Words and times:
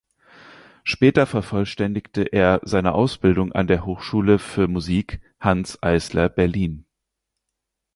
Später 0.83 1.27
vervollständigte 1.27 2.23
er 2.23 2.59
seine 2.63 2.95
Ausbildung 2.95 3.51
an 3.51 3.67
der 3.67 3.85
Hochschule 3.85 4.39
für 4.39 4.67
Musik 4.67 5.21
Hanns 5.39 5.77
Eisler 5.83 6.27
Berlin. 6.27 6.87